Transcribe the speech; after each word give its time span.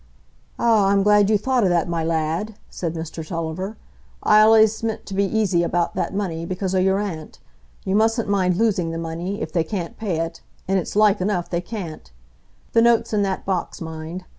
"Ah! 0.57 0.87
I'm 0.87 1.03
glad 1.03 1.29
you 1.29 1.37
thought 1.37 1.63
o' 1.63 1.69
that, 1.69 1.87
my 1.87 2.03
lad," 2.03 2.55
said 2.71 2.95
Mr 2.95 3.23
Tulliver. 3.23 3.77
"I 4.23 4.39
allays 4.39 4.81
meant 4.81 5.05
to 5.05 5.13
be 5.13 5.25
easy 5.25 5.61
about 5.61 5.93
that 5.93 6.11
money, 6.11 6.43
because 6.43 6.73
o' 6.73 6.79
your 6.79 6.97
aunt. 6.97 7.37
You 7.85 7.95
mustn't 7.95 8.27
mind 8.27 8.57
losing 8.57 8.89
the 8.89 8.97
money, 8.97 9.43
if 9.43 9.51
they 9.51 9.63
can't 9.63 9.99
pay 9.99 10.17
it,—and 10.19 10.79
it's 10.79 10.95
like 10.95 11.21
enough 11.21 11.51
they 11.51 11.61
can't. 11.61 12.09
The 12.73 12.81
note's 12.81 13.13
in 13.13 13.21
that 13.21 13.45
box, 13.45 13.79
mind! 13.79 14.23